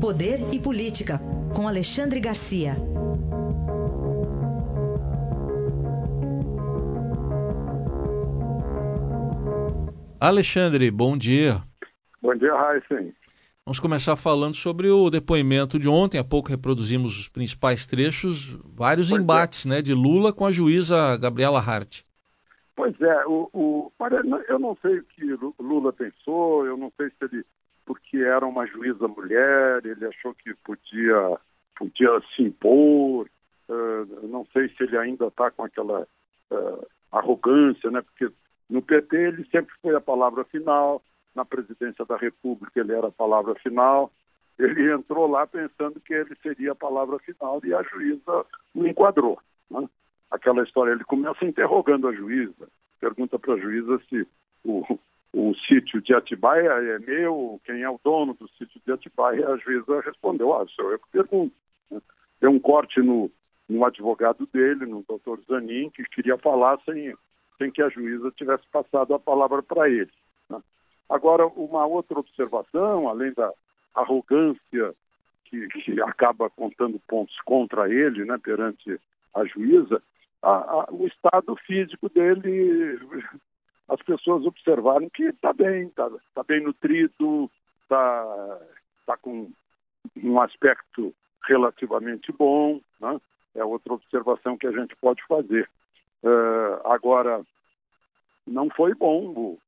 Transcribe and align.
Poder 0.00 0.38
e 0.52 0.60
Política, 0.60 1.18
com 1.54 1.66
Alexandre 1.66 2.20
Garcia. 2.20 2.76
Alexandre, 10.20 10.90
bom 10.90 11.16
dia. 11.16 11.62
Bom 12.20 12.34
dia, 12.34 12.54
Raíssen. 12.54 13.14
Vamos 13.64 13.80
começar 13.80 14.16
falando 14.16 14.54
sobre 14.54 14.90
o 14.90 15.08
depoimento 15.08 15.78
de 15.78 15.88
ontem. 15.88 16.18
Há 16.18 16.24
pouco 16.24 16.50
reproduzimos 16.50 17.18
os 17.18 17.28
principais 17.28 17.86
trechos, 17.86 18.50
vários 18.64 19.08
pois 19.08 19.18
é. 19.18 19.22
embates 19.22 19.64
é. 19.64 19.68
né, 19.70 19.82
de 19.82 19.94
Lula 19.94 20.30
com 20.30 20.44
a 20.44 20.52
juíza 20.52 21.16
Gabriela 21.16 21.58
Hart. 21.58 22.02
Pois 22.76 22.94
é, 23.00 23.26
o, 23.26 23.48
o, 23.54 23.92
eu 24.46 24.58
não 24.58 24.76
sei 24.82 24.98
o 24.98 25.04
que 25.04 25.24
Lula 25.58 25.90
pensou, 25.94 26.66
eu 26.66 26.76
não 26.76 26.92
sei 26.98 27.08
se 27.08 27.16
ele, 27.22 27.44
porque 27.86 28.18
era 28.18 28.44
uma 28.44 28.66
juíza 28.66 29.06
mulher, 29.06 29.86
ele 29.86 30.04
achou 30.04 30.34
que 30.34 30.52
podia, 30.56 31.38
podia 31.76 32.20
se 32.34 32.42
impor, 32.42 33.26
uh, 33.68 34.26
não 34.28 34.44
sei 34.52 34.68
se 34.70 34.82
ele 34.82 34.98
ainda 34.98 35.28
está 35.28 35.50
com 35.52 35.64
aquela 35.64 36.02
uh, 36.50 36.86
arrogância, 37.12 37.90
né? 37.90 38.02
porque 38.02 38.34
no 38.68 38.82
PT 38.82 39.16
ele 39.16 39.48
sempre 39.50 39.72
foi 39.80 39.94
a 39.94 40.00
palavra 40.00 40.44
final, 40.44 41.00
na 41.34 41.44
presidência 41.44 42.04
da 42.04 42.16
República 42.16 42.80
ele 42.80 42.92
era 42.92 43.06
a 43.06 43.12
palavra 43.12 43.54
final. 43.56 44.10
Ele 44.58 44.90
entrou 44.90 45.28
lá 45.28 45.46
pensando 45.46 46.00
que 46.00 46.14
ele 46.14 46.34
seria 46.42 46.72
a 46.72 46.74
palavra 46.74 47.18
final 47.18 47.60
e 47.62 47.74
a 47.74 47.82
juíza 47.82 48.46
o 48.74 48.86
enquadrou. 48.86 49.38
Né? 49.70 49.86
Aquela 50.30 50.64
história, 50.64 50.92
ele 50.92 51.04
começa 51.04 51.44
interrogando 51.44 52.08
a 52.08 52.12
juíza, 52.12 52.66
pergunta 52.98 53.38
para 53.38 53.54
a 53.54 53.58
juíza 53.58 54.00
se 54.08 54.26
o, 54.64 54.98
o 55.32 55.54
sítio 55.68 56.00
de 56.00 56.14
Atibaia 56.14 56.70
é 56.70 56.98
meu, 56.98 57.60
quem 57.64 57.82
é 57.82 57.90
o 57.90 58.00
dono 58.02 58.34
do 58.34 58.48
sítio 58.50 58.80
de 58.84 58.92
Atibaia, 58.92 59.48
a 59.48 59.56
juíza 59.56 60.00
respondeu, 60.00 60.54
ah, 60.54 60.66
sou 60.68 60.92
eu 60.92 60.98
que 60.98 61.08
pergunto. 61.12 61.54
Né? 61.90 62.00
Tem 62.40 62.48
um 62.48 62.58
corte 62.58 63.00
no, 63.00 63.30
no 63.68 63.84
advogado 63.84 64.48
dele, 64.52 64.86
no 64.86 65.04
doutor 65.06 65.40
Zanin, 65.48 65.90
que 65.90 66.02
queria 66.04 66.38
falar 66.38 66.80
sem 66.84 67.14
sem 67.58 67.70
que 67.70 67.82
a 67.82 67.88
juíza 67.88 68.30
tivesse 68.32 68.64
passado 68.70 69.14
a 69.14 69.18
palavra 69.18 69.62
para 69.62 69.88
ele. 69.88 70.10
Né? 70.48 70.60
Agora, 71.08 71.46
uma 71.46 71.86
outra 71.86 72.18
observação, 72.18 73.08
além 73.08 73.32
da 73.32 73.52
arrogância 73.94 74.94
que, 75.44 75.66
que, 75.68 76.00
acaba 76.02 76.50
contando 76.50 77.00
pontos 77.06 77.38
contra 77.42 77.88
ele 77.88 78.24
né, 78.24 78.38
perante 78.38 79.00
a 79.34 79.44
juíza, 79.44 80.02
a, 80.42 80.50
a, 80.50 80.88
o 80.90 81.06
estado 81.06 81.56
físico 81.66 82.08
dele, 82.08 82.98
as 83.88 84.02
pessoas 84.02 84.44
observaram 84.44 85.08
que 85.08 85.24
está 85.24 85.52
bem, 85.52 85.86
está 85.86 86.10
tá 86.34 86.42
bem 86.42 86.60
nutrido, 86.62 87.50
está 87.82 88.58
tá 89.06 89.16
com 89.16 89.50
um 90.16 90.40
aspecto 90.40 91.14
relativamente 91.46 92.32
bom. 92.32 92.80
Né? 93.00 93.20
É 93.54 93.64
outra 93.64 93.94
observação 93.94 94.58
que 94.58 94.66
a 94.66 94.72
gente 94.72 94.96
pode 94.96 95.22
fazer. 95.26 95.68
Uh, 96.22 96.86
agora, 96.86 97.44
não 98.46 98.68
foi 98.70 98.94
bom 98.94 99.32
o 99.36 99.58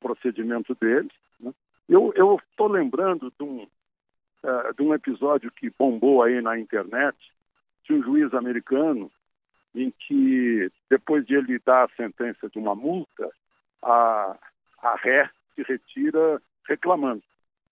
procedimento 0.00 0.74
dele. 0.76 1.10
Né? 1.40 1.52
Eu 1.88 2.12
estou 2.50 2.68
lembrando 2.68 3.32
de 3.36 3.44
um, 3.44 3.62
uh, 3.62 4.74
de 4.76 4.82
um 4.82 4.94
episódio 4.94 5.50
que 5.50 5.70
bombou 5.76 6.22
aí 6.22 6.40
na 6.40 6.58
internet 6.58 7.16
de 7.84 7.94
um 7.94 8.02
juiz 8.02 8.32
americano 8.32 9.10
em 9.74 9.90
que, 9.90 10.70
depois 10.88 11.26
de 11.26 11.34
ele 11.34 11.58
dar 11.58 11.84
a 11.84 11.96
sentença 11.96 12.48
de 12.48 12.58
uma 12.58 12.74
multa, 12.74 13.30
a, 13.82 14.36
a 14.82 14.96
ré 14.96 15.30
se 15.54 15.62
retira 15.62 16.40
reclamando. 16.68 17.22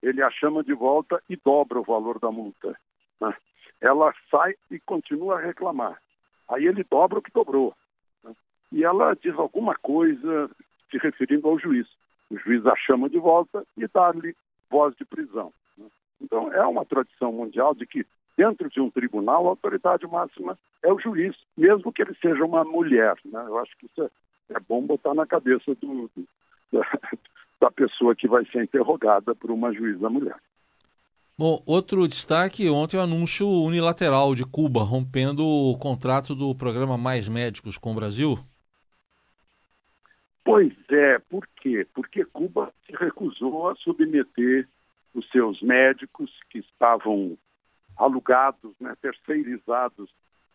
Ele 0.01 0.21
a 0.21 0.29
chama 0.29 0.63
de 0.63 0.73
volta 0.73 1.21
e 1.29 1.35
dobra 1.35 1.79
o 1.79 1.83
valor 1.83 2.19
da 2.19 2.31
multa. 2.31 2.77
Né? 3.19 3.35
Ela 3.81 4.13
sai 4.29 4.55
e 4.69 4.79
continua 4.79 5.37
a 5.37 5.41
reclamar. 5.41 5.99
Aí 6.47 6.65
ele 6.65 6.83
dobra 6.83 7.19
o 7.19 7.21
que 7.21 7.31
dobrou 7.31 7.75
e 8.75 8.83
ela 8.83 9.15
diz 9.15 9.33
alguma 9.35 9.73
coisa 9.75 10.49
se 10.91 10.97
referindo 10.97 11.47
ao 11.47 11.57
juiz. 11.57 11.87
O 12.29 12.37
juiz 12.37 12.65
a 12.65 12.75
chama 12.75 13.09
de 13.09 13.17
volta 13.17 13.65
e 13.77 13.87
dá-lhe 13.87 14.35
voz 14.69 14.93
de 14.97 15.05
prisão. 15.05 15.53
Né? 15.77 15.85
Então, 16.21 16.51
é 16.51 16.65
uma 16.65 16.83
tradição 16.83 17.31
mundial 17.31 17.73
de 17.73 17.85
que, 17.87 18.05
dentro 18.37 18.69
de 18.69 18.81
um 18.81 18.89
tribunal, 18.89 19.45
a 19.45 19.51
autoridade 19.51 20.05
máxima 20.07 20.57
é 20.83 20.91
o 20.91 20.99
juiz, 20.99 21.35
mesmo 21.57 21.93
que 21.93 22.01
ele 22.01 22.15
seja 22.21 22.43
uma 22.43 22.65
mulher. 22.65 23.15
Né? 23.23 23.45
Eu 23.47 23.59
acho 23.59 23.77
que 23.77 23.85
isso 23.85 24.03
é, 24.03 24.09
é 24.49 24.59
bom 24.59 24.81
botar 24.81 25.13
na 25.13 25.25
cabeça 25.25 25.75
do, 25.75 26.09
da, 26.71 26.81
da 27.61 27.71
pessoa 27.71 28.15
que 28.15 28.27
vai 28.27 28.45
ser 28.45 28.63
interrogada 28.63 29.33
por 29.35 29.51
uma 29.51 29.73
juíza 29.73 30.09
mulher. 30.09 30.37
Bom, 31.37 31.61
outro 31.65 32.07
destaque 32.07 32.69
ontem 32.69 32.95
o 32.95 33.01
anúncio 33.01 33.45
unilateral 33.45 34.33
de 34.33 34.45
Cuba 34.45 34.83
rompendo 34.83 35.45
o 35.45 35.77
contrato 35.77 36.33
do 36.33 36.55
programa 36.55 36.97
Mais 36.97 37.27
Médicos 37.27 37.77
com 37.77 37.91
o 37.91 37.95
Brasil. 37.95 38.39
Pois 40.45 40.73
é, 40.89 41.19
por 41.19 41.45
quê? 41.57 41.85
Porque 41.93 42.23
Cuba 42.23 42.71
se 42.85 42.95
recusou 42.95 43.67
a 43.67 43.75
submeter 43.75 44.65
os 45.13 45.29
seus 45.29 45.61
médicos 45.61 46.31
que 46.49 46.59
estavam 46.59 47.37
alugados, 47.97 48.73
né, 48.79 48.95
terceirizados 49.01 50.09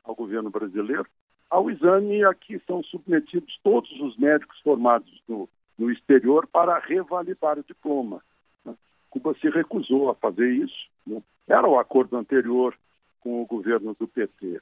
ao 0.05 0.15
governo 0.15 0.49
brasileiro, 0.49 1.07
ao 1.51 1.69
exame 1.69 2.25
a 2.25 2.33
que 2.33 2.61
são 2.61 2.83
submetidos 2.85 3.59
todos 3.63 3.91
os 4.01 4.17
médicos 4.17 4.59
formados 4.61 5.11
no, 5.29 5.49
no 5.77 5.91
exterior 5.91 6.47
para 6.47 6.79
revalidar 6.79 7.59
o 7.59 7.65
diploma. 7.65 8.23
Né? 8.65 8.75
Cuba 9.11 9.35
se 9.35 9.51
recusou 9.51 10.11
a 10.11 10.15
fazer 10.15 10.49
isso. 10.49 10.89
Né? 11.05 11.21
Era 11.49 11.69
o 11.69 11.79
acordo 11.79 12.17
anterior 12.17 12.75
com 13.21 13.43
o 13.43 13.47
governo 13.47 13.97
do 13.99 14.07
PT, 14.07 14.61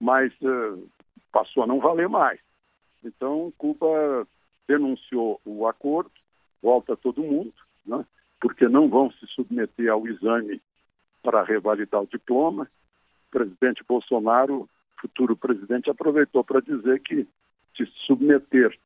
mas 0.00 0.32
uh, 0.40 0.88
passou 1.30 1.62
a 1.62 1.66
não 1.66 1.78
valer 1.78 2.08
mais. 2.08 2.40
Então, 3.04 3.52
Cuba 3.58 4.26
denunciou 4.66 5.40
o 5.44 5.66
acordo, 5.66 6.10
volta 6.62 6.96
todo 6.96 7.22
mundo, 7.22 7.52
né? 7.84 8.04
porque 8.40 8.66
não 8.66 8.88
vão 8.88 9.12
se 9.12 9.26
submeter 9.26 9.90
ao 9.90 10.06
exame 10.06 10.60
para 11.22 11.42
revalidar 11.42 12.02
o 12.02 12.06
diploma. 12.06 12.64
O 13.28 13.30
presidente 13.30 13.84
Bolsonaro, 13.86 14.68
futuro 15.00 15.36
presidente, 15.36 15.90
aproveitou 15.90 16.44
para 16.44 16.60
dizer 16.60 17.00
que 17.00 17.26
se 17.76 17.86
submeter 18.06 18.76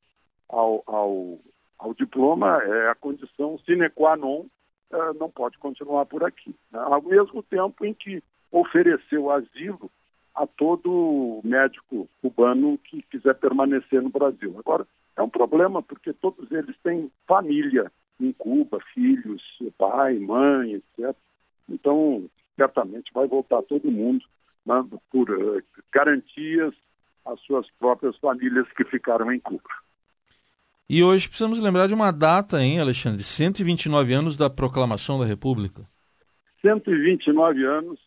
ao, 0.49 0.83
ao, 0.87 1.39
ao 1.79 1.95
diploma 1.95 2.63
é 2.63 2.89
a 2.89 2.95
condição 2.95 3.59
sine 3.65 3.89
qua 3.91 4.17
non, 4.17 4.45
é, 4.93 5.13
não 5.15 5.31
pode 5.31 5.59
continuar 5.59 6.07
por 6.07 6.23
aqui. 6.25 6.55
Né? 6.71 6.79
Ao 6.79 7.03
mesmo 7.03 7.43
tempo 7.43 7.85
em 7.85 7.93
que 7.93 8.23
ofereceu 8.51 9.31
asilo 9.31 9.91
a 10.35 10.47
todo 10.47 11.41
médico 11.45 12.09
cubano 12.21 12.79
que 12.79 13.03
quiser 13.03 13.35
permanecer 13.35 14.03
no 14.03 14.11
Brasil. 14.11 14.55
Agora, 14.59 14.87
é 15.17 15.23
um 15.23 15.29
problema 15.29 15.83
porque 15.83 16.13
todos 16.13 16.51
eles 16.51 16.77
têm 16.83 17.11
família 17.27 17.91
em 18.21 18.33
Cuba, 18.33 18.81
filhos, 18.93 19.43
pai, 19.79 20.19
mãe, 20.19 20.75
etc. 20.75 21.17
Então, 21.69 22.29
certamente 22.57 23.13
vai 23.13 23.27
voltar 23.27 23.63
todo 23.63 23.91
mundo 23.91 24.25
né, 24.65 24.85
por 25.11 25.31
uh, 25.31 25.63
garantias 25.93 26.75
às 27.25 27.41
suas 27.41 27.67
próprias 27.79 28.17
famílias 28.19 28.67
que 28.73 28.85
ficaram 28.85 29.33
em 29.33 29.41
Cuba. 29.41 29.63
E 30.89 31.03
hoje 31.03 31.27
precisamos 31.27 31.59
lembrar 31.61 31.87
de 31.87 31.95
uma 31.95 32.11
data, 32.11 32.63
hein, 32.63 32.79
Alexandre? 32.79 33.23
129 33.23 34.13
anos 34.13 34.37
da 34.37 34.51
proclamação 34.51 35.19
da 35.19 35.25
República. 35.25 35.89
129 36.61 37.65
anos 37.65 37.99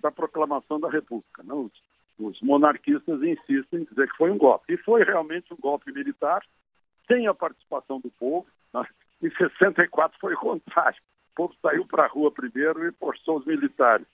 da 0.00 0.10
proclamação 0.10 0.80
da 0.80 0.90
República. 0.90 1.42
Não? 1.44 1.64
Né? 1.64 1.70
os 2.18 2.40
monarquistas 2.40 3.22
insistem 3.22 3.80
em 3.80 3.84
dizer 3.84 4.08
que 4.10 4.16
foi 4.16 4.30
um 4.30 4.38
golpe. 4.38 4.74
E 4.74 4.76
foi 4.78 5.04
realmente 5.04 5.52
um 5.54 5.56
golpe 5.56 5.92
militar, 5.92 6.42
sem 7.06 7.26
a 7.26 7.34
participação 7.34 8.00
do 8.00 8.10
povo. 8.10 8.46
Né? 8.74 8.84
Em 9.22 9.30
64 9.30 10.18
foi 10.20 10.34
o 10.34 10.38
contrário. 10.38 10.98
O 11.32 11.34
povo 11.36 11.54
saiu 11.62 11.86
para 11.86 12.04
a 12.04 12.08
rua 12.08 12.32
primeiro 12.32 12.86
e 12.86 12.92
forçou 12.92 13.38
os 13.38 13.46
militares. 13.46 14.06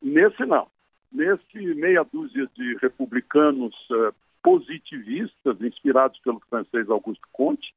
Nesse 0.00 0.46
não. 0.46 0.66
Nesse 1.12 1.74
meia 1.74 2.04
dúzia 2.04 2.48
de 2.54 2.76
republicanos 2.80 3.74
uh, 3.90 4.14
positivistas, 4.42 5.60
inspirados 5.60 6.18
pelo 6.20 6.40
francês 6.48 6.88
Auguste 6.88 7.24
Comte, 7.32 7.74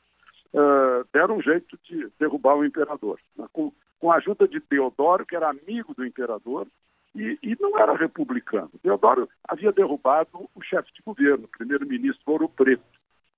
uh, 0.54 1.08
deram 1.14 1.38
um 1.38 1.42
jeito 1.42 1.78
de 1.84 2.10
derrubar 2.20 2.56
o 2.56 2.66
imperador. 2.66 3.20
Né? 3.38 3.48
Com, 3.52 3.72
com 4.00 4.12
a 4.12 4.16
ajuda 4.16 4.48
de 4.48 4.60
Teodoro, 4.60 5.26
que 5.26 5.36
era 5.36 5.50
amigo 5.50 5.94
do 5.94 6.06
imperador, 6.06 6.68
e, 7.16 7.40
e, 7.42 7.58
não 7.60 7.78
era 7.80 7.96
republicano. 7.96 8.70
Deodoro 8.84 9.28
havia 9.48 9.72
derrubado 9.72 10.48
o 10.54 10.62
chefe 10.62 10.94
de 10.94 11.02
governo, 11.02 11.46
o 11.46 11.58
primeiro-ministro 11.58 12.22
Ouro 12.31 12.50
Preto. 12.50 12.84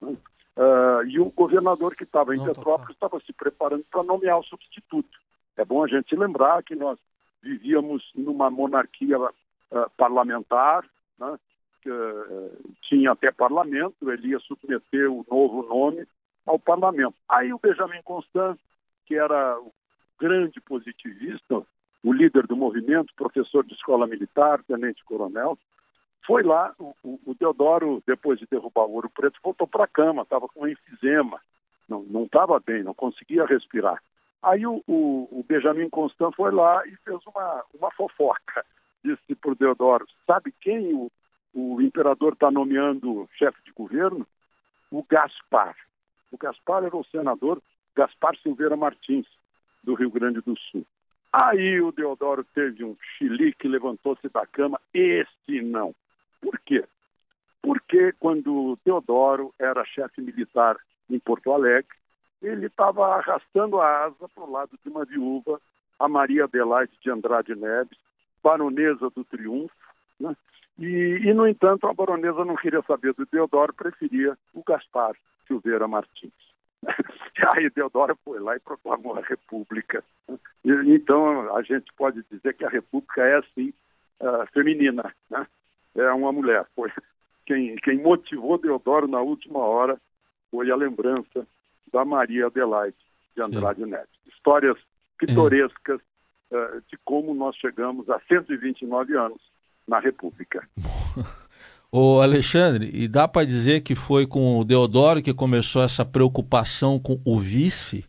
Né? 0.01 0.17
Uh, 0.57 1.07
e 1.07 1.19
o 1.19 1.29
governador 1.29 1.95
que 1.95 2.03
estava 2.03 2.35
em 2.35 2.39
não, 2.39 2.47
Petrópolis 2.47 2.93
estava 2.93 3.19
se 3.21 3.31
preparando 3.31 3.85
para 3.89 4.03
nomear 4.03 4.37
o 4.37 4.43
substituto. 4.43 5.17
É 5.55 5.63
bom 5.63 5.83
a 5.83 5.87
gente 5.87 6.13
lembrar 6.15 6.61
que 6.63 6.75
nós 6.75 6.99
vivíamos 7.41 8.11
numa 8.13 8.49
monarquia 8.49 9.17
uh, 9.71 9.89
parlamentar, 9.97 10.83
né? 11.19 11.37
que, 11.81 11.89
uh, 11.89 12.75
tinha 12.83 13.11
até 13.11 13.31
parlamento, 13.31 14.11
ele 14.11 14.29
ia 14.29 14.39
submeter 14.39 15.11
o 15.11 15.25
novo 15.29 15.63
nome 15.63 16.05
ao 16.45 16.59
parlamento. 16.59 17.15
Aí 17.27 17.53
o 17.53 17.59
Benjamin 17.59 18.01
Constant, 18.03 18.57
que 19.05 19.15
era 19.15 19.59
o 19.59 19.71
grande 20.19 20.59
positivista, 20.61 21.63
o 22.03 22.13
líder 22.13 22.47
do 22.47 22.55
movimento, 22.55 23.13
professor 23.15 23.65
de 23.65 23.73
escola 23.73 24.07
militar, 24.07 24.63
tenente-coronel, 24.63 25.57
foi 26.25 26.43
lá, 26.43 26.73
o, 26.79 26.93
o, 27.03 27.35
Deodoro, 27.39 28.01
depois 28.05 28.39
de 28.39 28.47
derrubar 28.49 28.85
o 28.85 28.93
Ouro 28.93 29.09
Preto, 29.09 29.39
voltou 29.43 29.67
para 29.67 29.85
a 29.85 29.87
cama, 29.87 30.21
estava 30.21 30.47
com 30.47 30.67
enfisema, 30.67 31.39
não 31.89 32.23
estava 32.23 32.59
bem, 32.59 32.83
não 32.83 32.93
conseguia 32.93 33.45
respirar. 33.45 34.01
Aí 34.41 34.65
o, 34.65 34.83
o, 34.87 35.27
o, 35.31 35.45
Benjamin 35.47 35.89
Constant 35.89 36.33
foi 36.35 36.51
lá 36.51 36.85
e 36.87 36.95
fez 37.03 37.19
uma, 37.27 37.63
uma 37.73 37.91
fofoca. 37.91 38.65
Disse 39.03 39.35
para 39.35 39.51
o 39.51 39.55
Deodoro, 39.55 40.07
sabe 40.27 40.53
quem 40.61 40.93
o, 40.93 41.11
o 41.53 41.81
imperador 41.81 42.33
está 42.33 42.51
nomeando 42.51 43.27
chefe 43.37 43.57
de 43.65 43.71
governo? 43.71 44.27
O 44.91 45.03
Gaspar. 45.03 45.75
O 46.31 46.37
Gaspar 46.37 46.83
era 46.83 46.95
o 46.95 47.03
senador 47.05 47.61
Gaspar 47.95 48.37
Silveira 48.37 48.77
Martins, 48.77 49.27
do 49.83 49.95
Rio 49.95 50.11
Grande 50.11 50.41
do 50.41 50.57
Sul. 50.57 50.85
Aí 51.33 51.81
o 51.81 51.91
Deodoro 51.91 52.43
teve 52.53 52.83
um 52.83 52.95
chilique, 53.17 53.67
levantou-se 53.67 54.27
da 54.29 54.45
cama. 54.45 54.79
Este 54.93 55.61
não. 55.61 55.95
Por 56.41 56.59
quê? 56.59 56.83
Porque 57.61 58.13
quando 58.19 58.77
Deodoro 58.85 59.53
era 59.59 59.85
chefe 59.85 60.21
militar 60.21 60.77
em 61.09 61.19
Porto 61.19 61.51
Alegre, 61.51 61.95
ele 62.41 62.65
estava 62.65 63.15
arrastando 63.15 63.79
a 63.79 64.05
asa 64.05 64.27
para 64.33 64.43
o 64.43 64.51
lado 64.51 64.77
de 64.83 64.89
uma 64.89 65.05
viúva, 65.05 65.61
a 65.99 66.07
Maria 66.07 66.45
Adelaide 66.45 66.97
de 67.01 67.11
Andrade 67.11 67.55
Neves, 67.55 67.97
baronesa 68.43 69.09
do 69.09 69.23
Triunfo, 69.23 69.73
né? 70.19 70.35
e, 70.79 71.19
e, 71.23 71.33
no 71.33 71.47
entanto, 71.47 71.87
a 71.87 71.93
baronesa 71.93 72.45
não 72.45 72.55
queria 72.55 72.81
saber 72.83 73.13
do 73.13 73.25
Deodoro, 73.25 73.73
preferia 73.73 74.37
o 74.53 74.63
Gaspar 74.63 75.15
Silveira 75.47 75.87
Martins. 75.87 76.31
E 76.83 76.87
aí 77.55 77.69
Deodoro 77.69 78.17
foi 78.23 78.39
lá 78.39 78.55
e 78.55 78.59
proclamou 78.59 79.17
a 79.17 79.21
República. 79.21 80.03
E, 80.65 80.71
então, 80.93 81.55
a 81.55 81.61
gente 81.61 81.91
pode 81.95 82.23
dizer 82.31 82.55
que 82.55 82.65
a 82.65 82.69
República 82.69 83.21
é, 83.21 83.37
assim, 83.37 83.73
uh, 84.19 84.47
feminina, 84.53 85.13
né? 85.29 85.45
é 85.95 86.11
uma 86.11 86.31
mulher. 86.31 86.65
Foi 86.75 86.91
quem, 87.45 87.75
quem 87.77 87.97
motivou 87.97 88.57
Deodoro 88.57 89.07
na 89.07 89.19
última 89.21 89.59
hora 89.59 89.99
foi 90.49 90.69
a 90.71 90.75
lembrança 90.75 91.45
da 91.91 92.05
Maria 92.05 92.47
Adelaide 92.47 92.97
de 93.35 93.43
Andrade 93.43 93.83
Sim. 93.83 93.89
Neves. 93.89 94.09
Histórias 94.27 94.77
pitorescas 95.17 95.99
é. 95.99 96.10
Uh, 96.51 96.81
de 96.89 96.97
como 97.03 97.33
nós 97.33 97.55
chegamos 97.55 98.09
a 98.09 98.19
129 98.27 99.17
anos 99.17 99.41
na 99.87 99.99
República. 99.99 100.67
Ô 101.91 102.21
Alexandre, 102.21 102.89
e 102.93 103.05
dá 103.05 103.27
para 103.27 103.45
dizer 103.45 103.81
que 103.81 103.95
foi 103.95 104.25
com 104.25 104.59
o 104.59 104.63
Deodoro 104.63 105.21
que 105.21 105.33
começou 105.33 105.83
essa 105.83 106.05
preocupação 106.05 106.97
com 106.97 107.19
o 107.25 107.37
vice? 107.37 108.05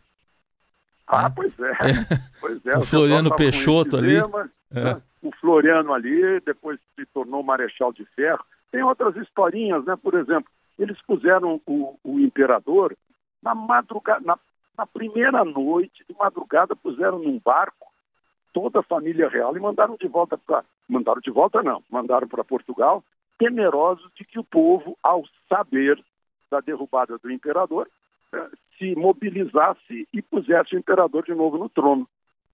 Ah, 1.05 1.29
pois 1.29 1.53
é. 1.59 1.71
é. 1.71 2.23
Pois 2.39 2.65
é. 2.65 2.77
o, 2.77 2.79
o 2.79 2.83
Floriano 2.85 3.35
Peixoto 3.35 3.97
ali. 3.97 4.21
Né? 4.21 4.49
É. 4.73 5.01
O 5.21 5.31
Floriano 5.39 5.93
ali, 5.93 6.39
depois 6.45 6.79
se 6.95 7.05
tornou 7.07 7.43
Marechal 7.43 7.91
de 7.93 8.05
Ferro. 8.15 8.43
Tem 8.71 8.83
outras 8.83 9.15
historinhas, 9.17 9.85
né? 9.85 9.95
Por 10.01 10.13
exemplo, 10.15 10.49
eles 10.79 10.97
puseram 11.05 11.61
o, 11.65 11.97
o 12.03 12.19
imperador 12.19 12.95
na 13.41 13.53
madrugada, 13.53 14.21
na, 14.25 14.39
na 14.77 14.85
primeira 14.85 15.43
noite 15.43 16.03
de 16.09 16.15
madrugada, 16.17 16.75
puseram 16.75 17.19
num 17.19 17.39
barco 17.43 17.82
toda 18.53 18.79
a 18.79 18.83
família 18.83 19.27
real 19.27 19.57
e 19.57 19.59
mandaram 19.59 19.97
de 19.97 20.07
volta 20.07 20.37
para. 20.37 20.63
Mandaram 20.87 21.19
de 21.21 21.31
volta, 21.31 21.63
não, 21.63 21.83
mandaram 21.89 22.27
para 22.27 22.43
Portugal, 22.43 23.03
temerosos 23.37 24.09
de 24.15 24.23
que 24.23 24.39
o 24.39 24.43
povo, 24.43 24.97
ao 25.01 25.23
saber 25.49 26.01
da 26.49 26.59
derrubada 26.59 27.17
do 27.17 27.31
imperador, 27.31 27.89
eh, 28.33 28.49
se 28.77 28.95
mobilizasse 28.95 30.07
e 30.13 30.21
pusesse 30.21 30.75
o 30.75 30.79
imperador 30.79 31.23
de 31.23 31.33
novo 31.33 31.57
no 31.57 31.67
trono. 31.67 32.07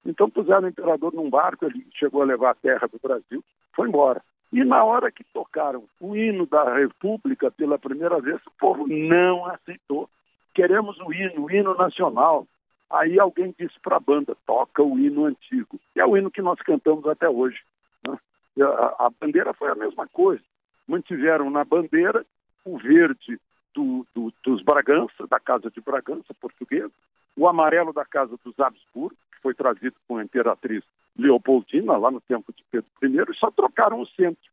Então 0.06 0.30
puseram 0.30 0.64
o 0.64 0.70
imperador 0.70 1.14
num 1.14 1.30
barco, 1.30 1.66
ele 1.66 1.86
chegou 1.94 2.22
a 2.22 2.26
levar 2.26 2.52
a 2.52 2.56
terra 2.56 2.88
do 2.88 3.00
Brasil, 3.02 3.44
foi 3.74 3.88
embora. 3.90 4.22
E 4.52 4.64
na 4.64 4.84
hora 4.84 5.12
que 5.12 5.24
tocaram 5.26 5.84
o 6.00 6.16
hino 6.16 6.46
da 6.48 6.74
República 6.74 7.52
pela 7.52 7.78
primeira 7.78 8.20
vez, 8.20 8.42
o 8.48 8.52
povo 8.60 8.88
não 8.88 9.46
aceitou. 9.46 10.10
Queremos 10.56 11.00
o 11.00 11.14
hino, 11.14 11.46
o 11.46 11.52
hino 11.52 11.76
nacional. 11.76 12.48
Aí 12.90 13.20
alguém 13.20 13.54
disse 13.58 13.80
para 13.82 13.98
a 13.98 14.00
banda: 14.00 14.36
toca 14.46 14.82
o 14.82 14.98
hino 14.98 15.26
antigo. 15.26 15.80
E 15.96 16.02
é 16.02 16.06
o 16.06 16.18
hino 16.18 16.32
que 16.32 16.42
nós 16.42 16.60
cantamos 16.62 17.06
até 17.08 17.30
hoje. 17.30 17.60
Né? 18.08 18.18
A, 18.62 19.06
a, 19.06 19.10
bandeira 19.10 19.54
foi 19.54 19.70
a 19.70 19.76
mesma 19.76 20.08
coisa. 20.08 20.44
Mantiveram 20.88 21.50
na 21.50 21.64
bandeira 21.64 22.26
o 22.66 22.78
verde 22.78 23.40
do, 23.74 24.06
do, 24.14 24.34
dos 24.44 24.64
Bragança, 24.64 25.28
da 25.28 25.40
Casa 25.40 25.70
de 25.70 25.80
Bragança 25.80 26.34
portuguesa, 26.42 26.92
o 27.38 27.48
amarelo 27.48 27.94
da 27.94 28.04
Casa 28.04 28.36
dos 28.44 28.60
Habsburgo, 28.60 29.16
que 29.32 29.42
foi 29.42 29.54
trazido 29.54 29.96
com 30.08 30.18
a 30.18 30.24
imperatriz 30.24 30.84
Leopoldina, 31.18 31.98
lá 31.98 32.10
no 32.10 32.22
tempo 32.22 32.52
de 32.54 32.64
Pedro 32.72 32.90
I, 33.04 33.32
e 33.32 33.36
só 33.36 33.52
trocaram 33.52 34.02
o 34.02 34.08
centro. 34.08 34.50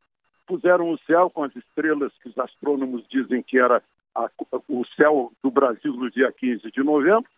Puseram 0.47 0.91
o 0.91 0.99
céu 0.99 1.31
com 1.31 1.43
as 1.43 1.55
estrelas 1.57 2.13
que 2.23 2.29
os 2.29 2.39
astrônomos 2.39 3.07
dizem 3.09 3.43
que 3.43 3.59
era 3.59 3.83
a, 4.15 4.31
o 4.69 4.85
céu 4.97 5.33
do 5.43 5.51
Brasil 5.51 5.93
no 5.95 6.11
dia 6.11 6.31
15 6.31 6.71
de 6.71 6.83
novembro, 6.83 7.29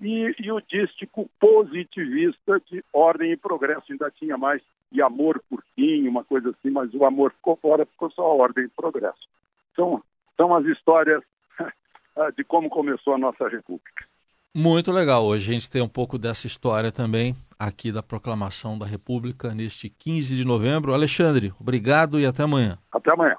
e, 0.00 0.34
e, 0.38 0.52
o 0.52 0.60
dístico 0.60 1.28
positivista 1.40 2.60
de 2.70 2.84
ordem 2.92 3.32
e 3.32 3.36
progresso. 3.36 3.90
Ainda 3.90 4.10
tinha 4.10 4.36
mais 4.36 4.62
e 4.92 5.02
amor 5.02 5.42
por 5.48 5.62
fim, 5.74 6.06
uma 6.06 6.24
coisa 6.24 6.50
assim, 6.50 6.70
mas 6.70 6.92
o 6.94 7.04
amor 7.04 7.32
ficou 7.32 7.56
fora, 7.56 7.86
ficou 7.86 8.10
só 8.10 8.22
ordem 8.36 8.64
e 8.64 8.68
progresso. 8.68 9.28
Então, 9.72 10.02
são 10.36 10.54
as 10.54 10.64
histórias 10.66 11.22
de 12.36 12.44
como 12.44 12.70
começou 12.70 13.14
a 13.14 13.18
nossa 13.18 13.48
República. 13.48 14.06
Muito 14.54 14.90
legal. 14.90 15.24
Hoje 15.24 15.50
a 15.50 15.52
gente 15.52 15.70
tem 15.70 15.82
um 15.82 15.88
pouco 15.88 16.16
dessa 16.18 16.46
história 16.46 16.90
também 16.90 17.34
aqui 17.58 17.92
da 17.92 18.02
proclamação 18.02 18.78
da 18.78 18.86
República 18.86 19.54
neste 19.54 19.90
15 19.90 20.34
de 20.34 20.46
novembro. 20.46 20.94
Alexandre, 20.94 21.52
obrigado 21.60 22.18
e 22.18 22.24
até 22.24 22.42
amanhã. 22.42 22.78
Até 22.90 23.12
amanhã. 23.12 23.36